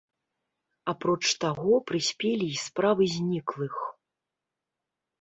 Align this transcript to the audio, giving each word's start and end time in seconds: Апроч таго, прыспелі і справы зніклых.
Апроч 0.93 1.23
таго, 1.43 1.73
прыспелі 1.93 2.45
і 2.57 2.59
справы 2.65 3.03
зніклых. 3.15 3.75